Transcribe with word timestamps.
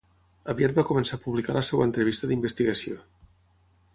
Aviat 0.53 0.71
va 0.77 0.85
començar 0.91 1.19
a 1.19 1.23
publicar 1.25 1.55
la 1.59 1.63
seva 1.69 1.85
entrevista 1.89 2.31
d'investigació. 2.31 2.99